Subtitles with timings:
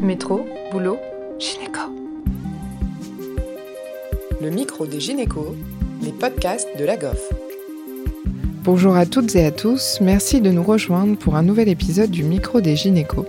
[0.00, 0.98] Métro, boulot,
[1.38, 1.80] gynéco.
[4.42, 5.54] Le micro des gynécos,
[6.02, 7.32] les podcasts de la GOF.
[8.62, 12.24] Bonjour à toutes et à tous, merci de nous rejoindre pour un nouvel épisode du
[12.24, 13.26] micro des gynécos.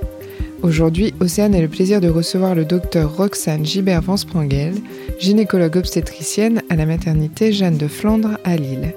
[0.61, 4.73] Aujourd'hui, Océane a le plaisir de recevoir le docteur Roxane Gibert-Vance-Prangel,
[5.19, 8.93] gynécologue obstétricienne à la maternité Jeanne de Flandre à Lille.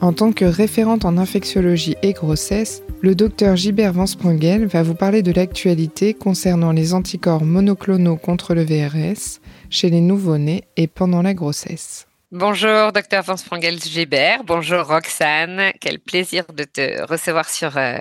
[0.00, 5.22] En tant que référente en infectiologie et grossesse, le docteur Gilbert Vance va vous parler
[5.22, 11.34] de l'actualité concernant les anticorps monoclonaux contre le VRS chez les nouveau-nés et pendant la
[11.34, 12.06] grossesse.
[12.38, 14.44] Bonjour, docteur Vance Prangel Gébert.
[14.44, 15.72] Bonjour, Roxane.
[15.80, 17.96] Quel plaisir de te recevoir sur euh,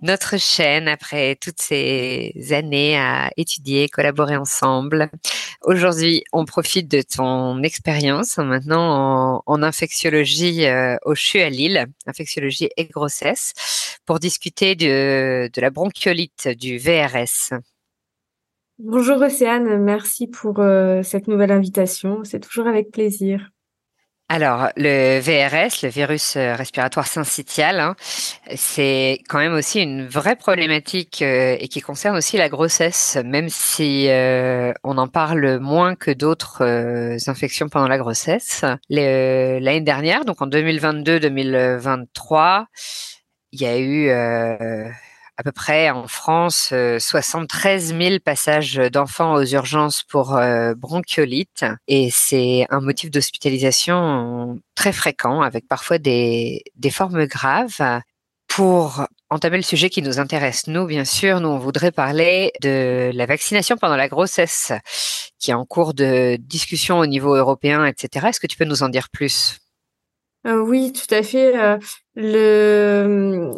[0.00, 5.10] notre chaîne après toutes ces années à étudier, collaborer ensemble.
[5.64, 12.68] Aujourd'hui, on profite de ton expérience maintenant en, infectiologie euh, au CHU à Lille, infectiologie
[12.76, 13.54] et grossesse,
[14.06, 17.58] pour discuter de la bronchiolite du VRS.
[18.80, 22.20] Bonjour Océane, merci pour euh, cette nouvelle invitation.
[22.22, 23.50] C'est toujours avec plaisir.
[24.28, 27.96] Alors, le VRS, le virus euh, respiratoire syncytial, hein,
[28.54, 33.48] c'est quand même aussi une vraie problématique euh, et qui concerne aussi la grossesse, même
[33.48, 34.06] si
[34.84, 36.62] on en parle moins que d'autres
[37.28, 38.64] infections pendant la grossesse.
[38.90, 42.66] L'année dernière, donc en 2022-2023,
[43.50, 44.08] il y a eu
[45.38, 51.64] à peu près en France 73 euh, 000 passages d'enfants aux urgences pour euh, bronchiolite
[51.86, 58.02] et c'est un motif d'hospitalisation très fréquent avec parfois des, formes graves.
[58.48, 63.12] Pour entamer le sujet qui nous intéresse, nous, bien sûr, nous, on voudrait parler de
[63.14, 64.72] la vaccination pendant la grossesse
[65.38, 68.28] qui est en cours de discussion au niveau européen, etc.
[68.28, 69.58] Est-ce que tu peux nous en dire plus?
[70.46, 71.78] Euh, oui, tout à fait.
[72.20, 73.52] Le,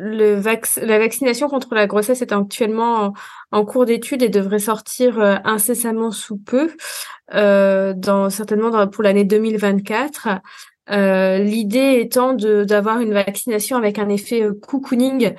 [0.00, 0.40] le
[0.82, 3.12] la vaccination contre la grossesse est actuellement
[3.52, 6.70] en, cours d'étude et devrait sortir euh, incessamment sous peu,
[7.30, 10.40] dans, certainement pour l'année 2024.
[10.90, 15.34] L'idée étant d'avoir une vaccination avec un effet cocooning,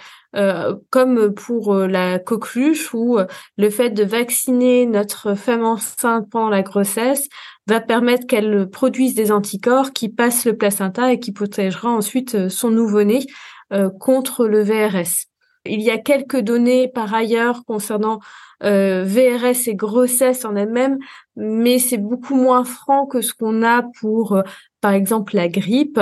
[0.92, 3.18] comme pour la coqueluche, où
[3.58, 7.28] le fait de vacciner notre femme enceinte pendant la grossesse
[7.70, 12.50] va permettre qu'elle produise des anticorps qui passent le placenta et qui protégera ensuite euh,
[12.50, 13.26] son nouveau-né
[13.72, 15.28] euh, contre le VRS.
[15.66, 18.20] Il y a quelques données par ailleurs concernant
[18.64, 21.00] euh, VRS et grossesse en elle-même,
[21.36, 24.42] mais c'est beaucoup moins franc que ce qu'on a pour, euh,
[24.82, 26.00] par exemple, la grippe.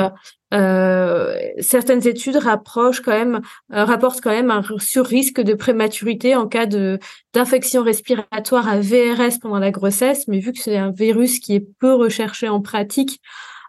[0.54, 6.66] Euh, certaines études rapprochent quand même, rapportent quand même un sur-risque de prématurité en cas
[6.66, 7.00] de
[7.34, 11.68] d'infection respiratoire à VRS pendant la grossesse, mais vu que c'est un virus qui est
[11.80, 13.22] peu recherché en pratique,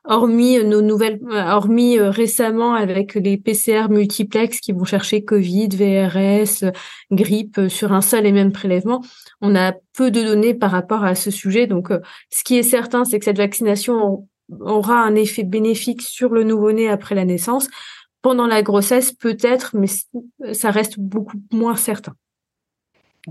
[0.09, 6.73] hormis nos nouvelles, hormis récemment avec les PCR multiplex qui vont chercher Covid, VRS,
[7.13, 9.05] grippe sur un seul et même prélèvement,
[9.41, 11.67] on a peu de données par rapport à ce sujet.
[11.67, 11.91] Donc,
[12.31, 14.27] ce qui est certain, c'est que cette vaccination
[14.61, 17.69] aura un effet bénéfique sur le nouveau-né après la naissance.
[18.23, 19.89] Pendant la grossesse, peut-être, mais
[20.53, 22.15] ça reste beaucoup moins certain.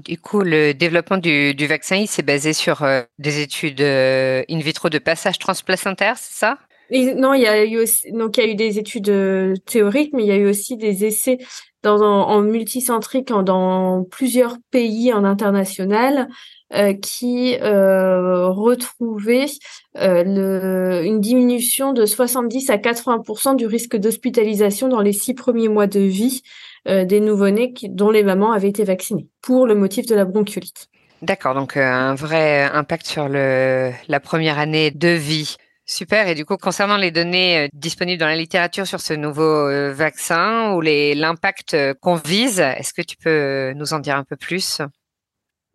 [0.06, 2.86] Du coup, le développement du, vaccin, il s'est basé sur
[3.18, 6.60] des études in vitro de passage transplacentaire, c'est ça?
[6.92, 7.84] Non, il y a eu
[8.14, 10.78] donc il y a eu des études euh, théoriques, mais il y a eu aussi
[10.78, 11.38] des essais
[11.84, 16.28] dans, en, multicentrique dans plusieurs pays en international
[16.74, 19.48] euh, qui euh, retrouvaient
[19.96, 26.00] une diminution de 70 à 80% du risque d'hospitalisation dans les six premiers mois de
[26.00, 26.42] vie
[26.86, 30.88] des nouveau-nés dont les mamans avaient été vaccinées pour le motif de la bronchiolite.
[31.22, 35.58] D'accord, donc un vrai impact sur le, la première année de vie.
[35.90, 36.28] Super.
[36.28, 39.94] Et du coup, concernant les données euh, disponibles dans la littérature sur ce nouveau euh,
[39.94, 44.36] vaccin ou l'impact euh, qu'on vise, est-ce que tu peux nous en dire un peu
[44.36, 44.82] plus?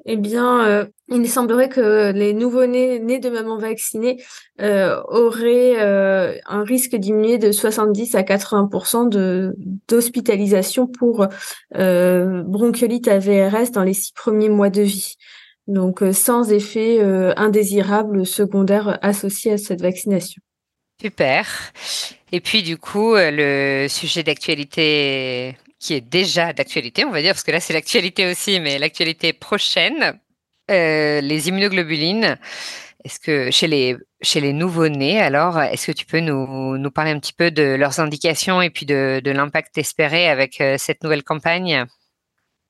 [0.05, 4.21] Eh bien, il semblerait que les nouveau-nés nés de maman vaccinée
[4.59, 9.55] auraient un risque diminué de 70 à 80 de
[9.87, 11.29] d'hospitalisation pour
[11.71, 15.15] bronchiolite à VRS dans les six premiers mois de vie
[15.67, 20.43] donc euh, sans effet euh, indésirable secondaire associé à cette vaccination.
[21.01, 21.47] Super.
[22.31, 23.31] Et puis du coup, euh,
[23.85, 28.31] le sujet d'actualité qui est déjà d'actualité, on va dire, parce que là c'est l'actualité
[28.31, 30.19] aussi, mais l'actualité prochaine,
[30.69, 32.39] les immunoglobulines.
[33.05, 37.11] Est-ce que chez les chez les nouveau-nés, alors, est-ce que tu peux nous, nous parler
[37.11, 41.25] un petit peu de leurs indications et puis de, de l'impact espéré avec cette nouvelle
[41.25, 41.85] campagne?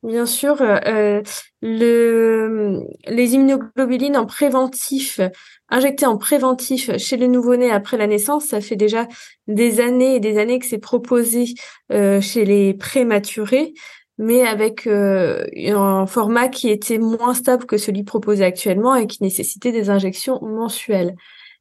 [0.03, 1.23] Bien sûr, euh, euh,
[1.61, 5.21] le, les immunoglobulines en préventif,
[5.69, 9.07] injectées en préventif chez le nouveau-né après la naissance, ça fait déjà
[9.47, 11.55] des années et des années que c'est proposé
[11.93, 13.75] euh, chez les prématurés.
[14.19, 19.73] mais avec un format qui était moins stable que celui proposé actuellement et qui nécessitait
[19.73, 21.15] des injections mensuelles.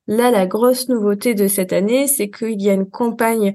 [0.07, 3.53] Là, la grosse nouveauté de cette année, c'est qu'il y a une campagne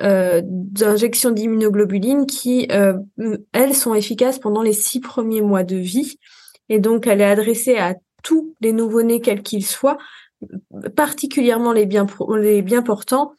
[0.00, 2.98] euh, d'injection d'immunoglobuline qui, euh,
[3.52, 6.18] elles, sont efficaces pendant les six premiers mois de vie.
[6.68, 9.98] Et donc, elle est adressée à tous les nouveau-nés, quels qu'ils soient,
[10.96, 12.06] particulièrement les bien,
[12.38, 13.32] les bien portants,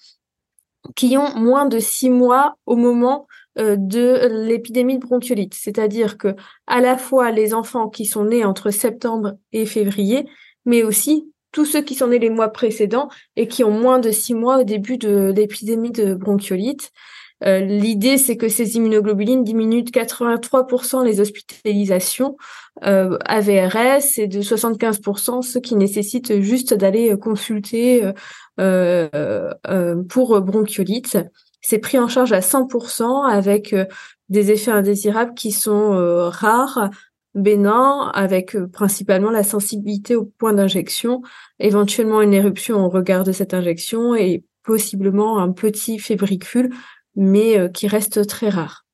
[0.95, 3.27] qui ont moins de six mois au moment
[3.59, 5.54] euh, de l'épidémie de bronchiolite.
[5.54, 6.36] C'est-à-dire que
[6.68, 10.27] à la fois les enfants qui sont nés entre septembre et février,
[10.65, 14.12] mais aussi tous ceux qui sont nés les mois précédents et qui ont moins de
[14.12, 16.92] six mois au début de l'épidémie de bronchiolite.
[17.44, 22.38] Euh, L'idée, c'est que ces immunoglobulines diminuent de 83% les hospitalisations
[22.86, 28.04] euh, AVRS et de 75% ceux qui nécessitent juste d'aller consulter
[28.59, 31.18] euh, euh, pour bronchiolite.
[31.62, 33.75] C'est pris en charge à 100% avec
[34.30, 36.92] des effets indésirables qui sont rares,
[37.38, 41.22] bénin avec euh, principalement la sensibilité au point d'injection,
[41.60, 46.72] éventuellement une éruption au regard de cette injection et possiblement un petit fébricule,
[47.16, 48.86] mais euh, qui reste très rare.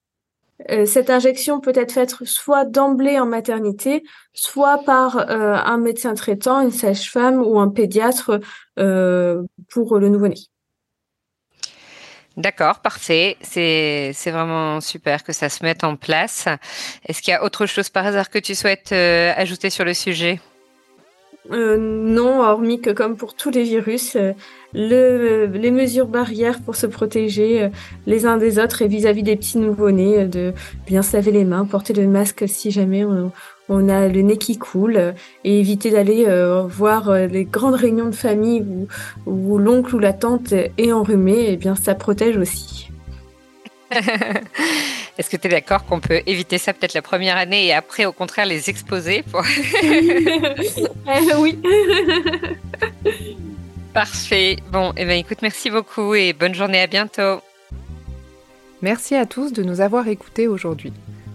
[0.69, 4.03] Euh, cette injection peut être faite soit d'emblée en maternité,
[4.33, 8.39] soit par un médecin traitant, une sage-femme ou un pédiatre
[8.75, 10.35] pour le nouveau-né.
[12.35, 13.37] D'accord, parfait.
[13.41, 16.47] C'est, vraiment super que ça se mette en place.
[17.05, 19.93] Est-ce qu'il y a autre chose par hasard que tu souhaites euh, ajouter sur le
[19.93, 20.39] sujet?
[21.51, 24.31] Euh, non, hormis que comme pour tous les virus, euh,
[24.73, 27.69] le, les mesures barrières pour se protéger
[28.07, 30.53] les uns des autres et vis-à-vis des petits nouveau-nés, de
[30.87, 33.31] bien se laver les mains, porter le masque si jamais on,
[33.69, 35.11] on a le nez qui coule euh,
[35.43, 38.65] et éviter d'aller euh, voir euh, les grandes réunions de famille
[39.25, 42.89] où, l'oncle ou la tante est enrhumé, et eh bien ça protège aussi.
[45.17, 48.05] Est-ce que tu es d'accord qu'on peut éviter ça peut-être la première année et après
[48.05, 49.23] au contraire les exposer
[51.37, 51.59] Oui.
[53.93, 54.57] Parfait.
[54.71, 57.41] Bon, et eh ben écoute, merci beaucoup et bonne journée, à bientôt.
[58.81, 60.91] Merci à tous de nous avoir écoutés aujourd'hui.